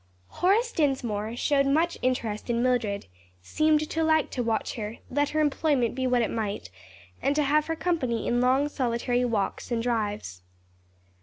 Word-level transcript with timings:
HORACE 0.29 0.71
DINSMORE 0.71 1.35
showed 1.35 1.67
much 1.67 1.95
interest 2.01 2.49
in 2.49 2.63
Mildred, 2.63 3.05
seemed 3.43 3.87
to 3.87 4.03
like 4.03 4.31
to 4.31 4.41
watch 4.41 4.73
her, 4.73 4.97
let 5.11 5.29
her 5.29 5.39
employment 5.39 5.93
be 5.93 6.07
what 6.07 6.23
it 6.23 6.31
might, 6.31 6.71
and 7.21 7.35
to 7.35 7.43
have 7.43 7.67
her 7.67 7.75
company 7.75 8.25
in 8.27 8.41
long 8.41 8.67
solitary 8.67 9.23
walks 9.23 9.69
and 9.69 9.83
drives. 9.83 10.41